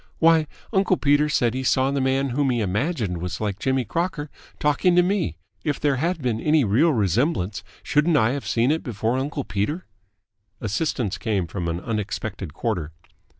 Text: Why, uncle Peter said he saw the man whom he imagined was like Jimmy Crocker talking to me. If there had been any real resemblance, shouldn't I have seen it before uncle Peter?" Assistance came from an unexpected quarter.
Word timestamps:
Why, 0.17 0.47
uncle 0.73 0.97
Peter 0.97 1.29
said 1.29 1.53
he 1.53 1.61
saw 1.61 1.91
the 1.91 2.01
man 2.01 2.29
whom 2.29 2.49
he 2.49 2.59
imagined 2.59 3.19
was 3.19 3.39
like 3.39 3.59
Jimmy 3.59 3.85
Crocker 3.85 4.31
talking 4.57 4.95
to 4.95 5.03
me. 5.03 5.37
If 5.63 5.79
there 5.79 5.97
had 5.97 6.23
been 6.23 6.41
any 6.41 6.63
real 6.63 6.91
resemblance, 6.91 7.63
shouldn't 7.83 8.17
I 8.17 8.31
have 8.31 8.47
seen 8.47 8.71
it 8.71 8.81
before 8.81 9.19
uncle 9.19 9.43
Peter?" 9.43 9.85
Assistance 10.59 11.19
came 11.19 11.45
from 11.45 11.67
an 11.67 11.79
unexpected 11.79 12.51
quarter. 12.51 12.93